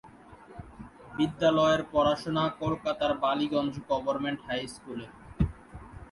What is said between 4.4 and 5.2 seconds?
High স্কুলে।